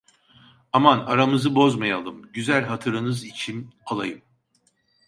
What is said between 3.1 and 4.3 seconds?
içim alayım!